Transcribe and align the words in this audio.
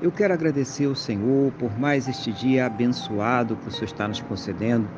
eu 0.00 0.12
quero 0.12 0.32
agradecer 0.32 0.86
ao 0.86 0.94
Senhor 0.94 1.52
por 1.58 1.76
mais 1.78 2.06
este 2.06 2.32
dia 2.32 2.66
abençoado 2.66 3.56
que 3.56 3.68
o 3.68 3.70
Senhor 3.70 3.86
está 3.86 4.06
nos 4.06 4.20
concedendo, 4.20 4.88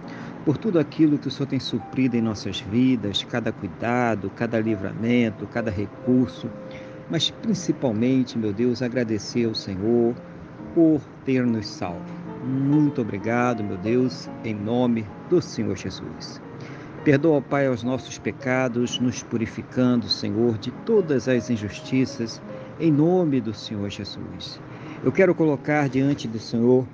por 0.45 0.59
tudo 0.59 0.79
aquilo 0.79 1.19
que 1.19 1.29
o 1.29 1.31
Senhor 1.31 1.47
tem 1.47 1.61
suprido 1.61 2.17
em 2.17 2.21
nossas 2.21 2.61
vidas, 2.61 3.25
cada 3.25 3.51
cuidado, 3.51 4.31
cada 4.37 4.61
livramento, 4.61 5.47
cada 5.47 5.71
recurso, 5.71 6.51
mas 7.09 7.31
principalmente, 7.31 8.39
meu 8.39 8.53
Deus, 8.53 8.83
agradecer 8.83 9.47
ao 9.47 9.55
Senhor 9.55 10.15
por 10.75 11.01
ter 11.25 11.47
nos 11.47 11.67
salvo. 11.67 12.05
Muito 12.45 13.01
obrigado, 13.01 13.65
meu 13.65 13.77
Deus, 13.79 14.29
em 14.45 14.55
nome 14.55 15.07
do 15.29 15.41
Senhor 15.41 15.77
Jesus. 15.77 16.41
Perdoa, 17.05 17.41
Pai, 17.41 17.67
os 17.69 17.83
nossos 17.83 18.19
pecados, 18.19 19.01
nos 19.01 19.23
purificando, 19.23 20.07
Senhor, 20.07 20.59
de 20.59 20.71
todas 20.85 21.29
as 21.29 21.49
injustiças, 21.49 22.41
em 22.79 22.93
nome 22.93 23.41
do 23.41 23.55
Senhor 23.55 23.89
Jesus. 23.89 24.61
Eu 25.03 25.11
quero 25.11 25.35
colocar 25.35 25.89
diante 25.89 26.29
do 26.29 26.39
Senhor 26.39 26.87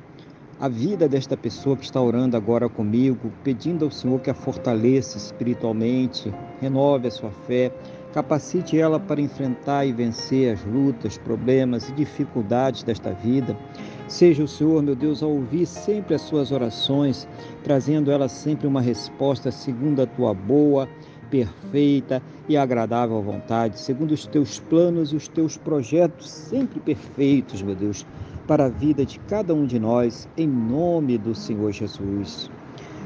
a 0.61 0.69
vida 0.69 1.09
desta 1.09 1.37
pessoa 1.37 1.77
que 1.77 1.85
está 1.85 2.01
orando 2.01 2.37
agora 2.37 2.69
comigo, 2.69 3.33
pedindo 3.43 3.85
ao 3.85 3.91
Senhor 3.91 4.21
que 4.21 4.31
a 4.31 4.35
fortaleça 4.35 5.19
espiritualmente, 5.19 6.33
renove 6.61 7.09
a 7.09 7.11
sua 7.11 7.33
fé, 7.33 7.73
capacite 8.13 8.79
ela 8.79 9.01
para 9.01 9.21
enfrentar 9.21 9.87
e 9.87 9.93
vencer 9.93 10.55
as 10.55 10.65
lutas, 10.65 11.19
problemas 11.19 11.89
e 11.89 11.93
dificuldades 11.95 12.85
desta 12.85 13.11
vida. 13.13 13.59
Seja 14.07 14.45
o 14.45 14.49
Senhor, 14.49 14.81
meu 14.85 14.95
Deus, 14.95 15.21
a 15.21 15.27
ouvir 15.27 15.67
sempre 15.67 16.15
as 16.15 16.23
suas 16.23 16.53
orações, 16.53 17.27
trazendo 17.65 18.13
ela 18.13 18.29
sempre 18.29 18.69
uma 18.69 18.81
resposta 18.81 19.51
segundo 19.51 20.01
a 20.01 20.07
tua 20.07 20.33
boa, 20.33 20.89
perfeita 21.31 22.23
e 22.49 22.57
agradável 22.57 23.21
vontade, 23.23 23.81
segundo 23.81 24.13
os 24.13 24.27
teus 24.27 24.59
planos 24.59 25.13
e 25.13 25.17
os 25.17 25.29
teus 25.29 25.57
projetos 25.57 26.31
sempre 26.31 26.81
perfeitos, 26.81 27.63
meu 27.63 27.75
Deus, 27.75 28.07
para 28.47 28.67
a 28.67 28.69
vida 28.69 29.05
de 29.05 29.19
cada 29.21 29.55
um 29.55 29.67
de 29.67 29.79
nós, 29.79 30.29
em 30.37 30.47
nome 30.47 31.19
do 31.19 31.35
Senhor 31.35 31.73
Jesus. 31.73 32.51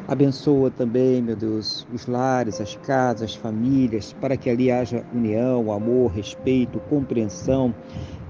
Abençoa 0.06 0.70
também, 0.70 1.22
meu 1.22 1.36
Deus, 1.36 1.86
os 1.92 2.06
lares, 2.06 2.60
as 2.60 2.74
casas, 2.76 3.30
as 3.30 3.34
famílias, 3.36 4.12
para 4.20 4.36
que 4.36 4.50
ali 4.50 4.70
haja 4.70 5.04
união, 5.14 5.70
amor, 5.72 6.10
respeito, 6.10 6.80
compreensão. 6.90 7.72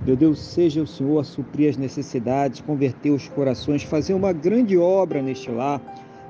Meu 0.05 0.15
Deus, 0.15 0.39
seja 0.39 0.83
o 0.83 0.87
Senhor 0.87 1.19
a 1.19 1.25
suprir 1.25 1.71
as 1.71 1.77
necessidades, 1.77 2.61
converter 2.61 3.11
os 3.11 3.29
corações, 3.29 3.83
fazer 3.83 4.13
uma 4.13 4.33
grande 4.33 4.77
obra 4.77 5.23
neste 5.23 5.51
lar, 5.51 5.81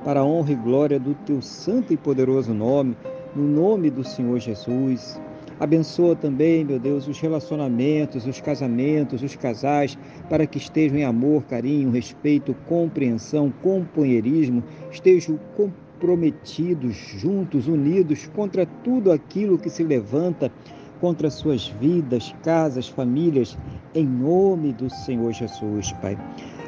para 0.04 0.20
a 0.20 0.24
honra 0.24 0.52
e 0.52 0.56
glória 0.56 1.00
do 1.00 1.14
teu 1.26 1.42
santo 1.42 1.92
e 1.92 1.96
poderoso 1.96 2.54
nome 2.54 2.96
no 3.34 3.44
nome 3.44 3.90
do 3.90 4.04
Senhor 4.04 4.38
Jesus. 4.38 5.20
Abençoa 5.58 6.16
também, 6.16 6.64
meu 6.64 6.78
Deus, 6.78 7.06
os 7.06 7.20
relacionamentos, 7.20 8.26
os 8.26 8.40
casamentos, 8.40 9.22
os 9.22 9.36
casais, 9.36 9.98
para 10.28 10.46
que 10.46 10.56
estejam 10.56 10.98
em 10.98 11.04
amor, 11.04 11.44
carinho, 11.44 11.90
respeito, 11.90 12.54
compreensão, 12.66 13.52
companheirismo, 13.62 14.64
estejam 14.90 15.38
comprometidos, 15.56 16.96
juntos, 16.96 17.68
unidos 17.68 18.26
contra 18.34 18.64
tudo 18.64 19.12
aquilo 19.12 19.58
que 19.58 19.68
se 19.68 19.84
levanta 19.84 20.50
contra 20.98 21.30
suas 21.30 21.68
vidas, 21.68 22.34
casas, 22.42 22.88
famílias, 22.88 23.58
em 23.94 24.06
nome 24.06 24.72
do 24.72 24.88
Senhor 24.88 25.32
Jesus, 25.32 25.92
Pai. 26.00 26.16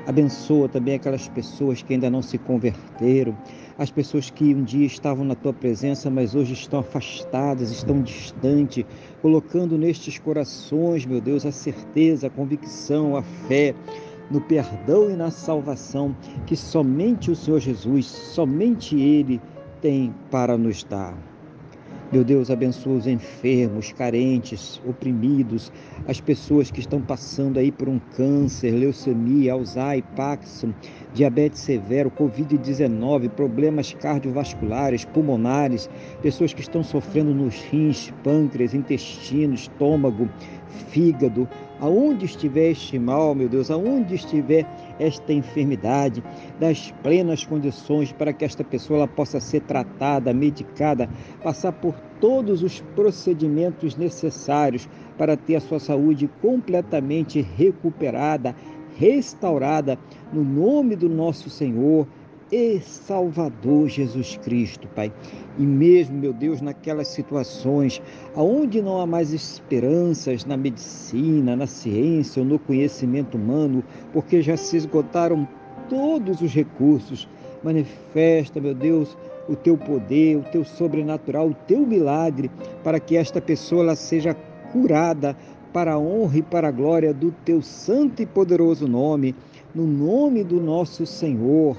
Abençoa 0.06 0.68
também 0.68 0.94
aquelas 0.94 1.28
pessoas 1.28 1.80
que 1.80 1.94
ainda 1.94 2.10
não 2.10 2.22
se 2.22 2.36
converteram, 2.36 3.36
as 3.78 3.90
pessoas 3.90 4.30
que 4.30 4.54
um 4.54 4.62
dia 4.62 4.86
estavam 4.86 5.24
na 5.24 5.34
tua 5.34 5.52
presença, 5.52 6.10
mas 6.10 6.34
hoje 6.34 6.52
estão 6.52 6.80
afastadas, 6.80 7.70
estão 7.70 8.02
distantes, 8.02 8.84
colocando 9.20 9.78
nestes 9.78 10.18
corações, 10.18 11.06
meu 11.06 11.20
Deus, 11.20 11.46
a 11.46 11.52
certeza, 11.52 12.26
a 12.26 12.30
convicção, 12.30 13.16
a 13.16 13.22
fé 13.22 13.74
no 14.30 14.40
perdão 14.40 15.10
e 15.10 15.14
na 15.14 15.30
salvação 15.30 16.16
que 16.46 16.56
somente 16.56 17.30
o 17.30 17.36
Senhor 17.36 17.60
Jesus, 17.60 18.06
somente 18.06 18.98
Ele 18.98 19.40
tem 19.80 20.14
para 20.30 20.56
nos 20.56 20.84
dar. 20.84 21.31
Meu 22.12 22.22
Deus, 22.22 22.50
abençoa 22.50 22.98
os 22.98 23.06
enfermos, 23.06 23.90
carentes, 23.90 24.78
oprimidos, 24.86 25.72
as 26.06 26.20
pessoas 26.20 26.70
que 26.70 26.78
estão 26.78 27.00
passando 27.00 27.58
aí 27.58 27.72
por 27.72 27.88
um 27.88 27.98
câncer, 27.98 28.70
leucemia, 28.70 29.54
Alzheimer, 29.54 30.04
Parkinson, 30.14 30.74
diabetes 31.14 31.60
severo, 31.60 32.10
Covid-19, 32.10 33.30
problemas 33.30 33.94
cardiovasculares, 33.94 35.06
pulmonares, 35.06 35.88
pessoas 36.20 36.52
que 36.52 36.60
estão 36.60 36.84
sofrendo 36.84 37.32
nos 37.32 37.62
rins, 37.70 38.12
pâncreas, 38.22 38.74
intestino, 38.74 39.54
estômago, 39.54 40.28
fígado, 40.90 41.48
aonde 41.80 42.26
estiver 42.26 42.72
este 42.72 42.98
mal, 42.98 43.34
meu 43.34 43.48
Deus, 43.48 43.70
aonde 43.70 44.16
estiver 44.16 44.66
esta 44.98 45.32
enfermidade, 45.32 46.22
das 46.58 46.92
plenas 47.02 47.44
condições 47.44 48.12
para 48.12 48.32
que 48.32 48.44
esta 48.44 48.62
pessoa 48.64 49.06
possa 49.08 49.40
ser 49.40 49.60
tratada, 49.62 50.32
medicada, 50.32 51.08
passar 51.42 51.72
por 51.72 51.94
todos 52.20 52.62
os 52.62 52.80
procedimentos 52.94 53.96
necessários 53.96 54.88
para 55.18 55.36
ter 55.36 55.56
a 55.56 55.60
sua 55.60 55.80
saúde 55.80 56.28
completamente 56.40 57.40
recuperada, 57.40 58.54
restaurada, 58.96 59.98
no 60.32 60.44
nome 60.44 60.96
do 60.96 61.08
nosso 61.08 61.50
Senhor 61.50 62.06
e 62.52 62.78
Salvador 62.80 63.88
Jesus 63.88 64.38
Cristo, 64.44 64.86
Pai. 64.88 65.10
E 65.58 65.62
mesmo, 65.62 66.18
meu 66.18 66.34
Deus, 66.34 66.60
naquelas 66.60 67.08
situações 67.08 68.02
aonde 68.36 68.82
não 68.82 69.00
há 69.00 69.06
mais 69.06 69.32
esperanças 69.32 70.44
na 70.44 70.54
medicina, 70.54 71.56
na 71.56 71.66
ciência 71.66 72.42
ou 72.42 72.46
no 72.46 72.58
conhecimento 72.58 73.38
humano, 73.38 73.82
porque 74.12 74.42
já 74.42 74.56
se 74.58 74.76
esgotaram 74.76 75.48
todos 75.88 76.42
os 76.42 76.52
recursos, 76.52 77.26
manifesta, 77.64 78.60
meu 78.60 78.74
Deus, 78.74 79.16
o 79.48 79.56
teu 79.56 79.78
poder, 79.78 80.36
o 80.36 80.42
teu 80.42 80.62
sobrenatural, 80.62 81.48
o 81.48 81.54
teu 81.66 81.86
milagre, 81.86 82.50
para 82.84 83.00
que 83.00 83.16
esta 83.16 83.40
pessoa 83.40 83.96
seja 83.96 84.34
curada 84.70 85.34
para 85.72 85.94
a 85.94 85.98
honra 85.98 86.38
e 86.38 86.42
para 86.42 86.68
a 86.68 86.72
glória 86.72 87.14
do 87.14 87.32
teu 87.44 87.62
santo 87.62 88.20
e 88.20 88.26
poderoso 88.26 88.86
nome, 88.86 89.34
no 89.74 89.86
nome 89.86 90.44
do 90.44 90.60
nosso 90.60 91.06
Senhor 91.06 91.78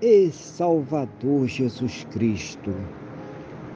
e 0.00 0.30
Salvador 0.30 1.46
Jesus 1.46 2.04
Cristo. 2.10 2.74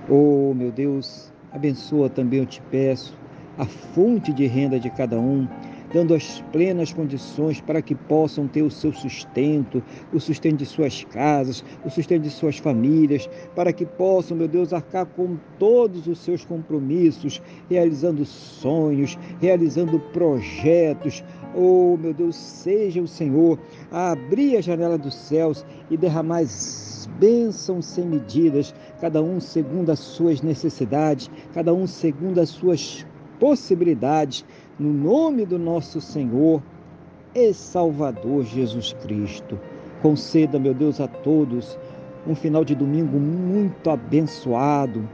Oh, 0.08 0.54
meu 0.54 0.70
Deus, 0.72 1.32
abençoa 1.52 2.08
também, 2.08 2.40
eu 2.40 2.46
te 2.46 2.60
peço, 2.70 3.16
a 3.56 3.64
fonte 3.64 4.32
de 4.32 4.46
renda 4.46 4.78
de 4.78 4.90
cada 4.90 5.18
um, 5.18 5.46
dando 5.92 6.14
as 6.14 6.40
plenas 6.52 6.92
condições 6.92 7.60
para 7.60 7.82
que 7.82 7.94
possam 7.94 8.46
ter 8.46 8.62
o 8.62 8.70
seu 8.70 8.92
sustento, 8.92 9.82
o 10.12 10.20
sustento 10.20 10.56
de 10.56 10.66
suas 10.66 11.04
casas, 11.04 11.64
o 11.84 11.90
sustento 11.90 12.22
de 12.22 12.30
suas 12.30 12.58
famílias, 12.58 13.28
para 13.54 13.72
que 13.72 13.86
possam, 13.86 14.36
meu 14.36 14.48
Deus, 14.48 14.72
arcar 14.72 15.06
com 15.06 15.36
todos 15.58 16.06
os 16.06 16.18
seus 16.18 16.44
compromissos, 16.44 17.42
realizando 17.68 18.24
sonhos, 18.24 19.18
realizando 19.40 19.98
projetos, 19.98 21.22
Oh, 21.54 21.96
meu 21.96 22.12
Deus, 22.12 22.36
seja 22.36 23.00
o 23.00 23.08
Senhor 23.08 23.58
a 23.90 24.12
abrir 24.12 24.58
a 24.58 24.60
janela 24.60 24.98
dos 24.98 25.14
céus 25.14 25.64
e 25.90 25.96
derramar 25.96 26.42
bênçãos 27.18 27.86
sem 27.86 28.06
medidas, 28.06 28.74
cada 29.00 29.22
um 29.22 29.40
segundo 29.40 29.90
as 29.90 29.98
suas 29.98 30.42
necessidades, 30.42 31.30
cada 31.54 31.72
um 31.72 31.86
segundo 31.86 32.38
as 32.38 32.50
suas 32.50 33.06
possibilidades, 33.40 34.44
no 34.78 34.92
nome 34.92 35.44
do 35.44 35.58
nosso 35.58 36.00
Senhor 36.00 36.62
e 37.34 37.52
Salvador 37.52 38.44
Jesus 38.44 38.92
Cristo. 39.02 39.58
Conceda, 40.00 40.58
meu 40.58 40.72
Deus, 40.72 41.00
a 41.00 41.08
todos 41.08 41.76
um 42.26 42.34
final 42.34 42.64
de 42.64 42.74
domingo 42.74 43.18
muito 43.18 43.90
abençoado, 43.90 45.08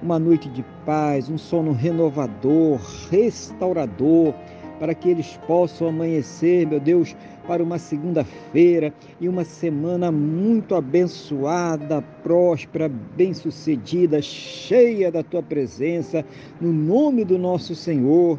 uma 0.00 0.18
noite 0.18 0.48
de 0.50 0.64
paz, 0.86 1.28
um 1.28 1.38
sono 1.38 1.72
renovador, 1.72 2.78
restaurador 3.10 4.34
para 4.78 4.94
que 4.94 5.08
eles 5.08 5.36
possam 5.46 5.88
amanhecer, 5.88 6.64
meu 6.64 6.78
Deus, 6.78 7.16
para 7.48 7.62
uma 7.62 7.78
segunda-feira 7.78 8.92
e 9.20 9.28
uma 9.28 9.44
semana 9.44 10.12
muito 10.12 10.76
abençoada, 10.76 12.00
próspera, 12.22 12.88
bem-sucedida, 12.88 14.22
cheia 14.22 15.10
da 15.10 15.24
tua 15.24 15.42
presença, 15.42 16.24
no 16.60 16.72
nome 16.72 17.24
do 17.24 17.36
nosso 17.36 17.74
Senhor 17.74 18.38